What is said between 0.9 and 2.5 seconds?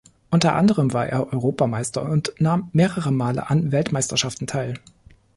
war er Europameister und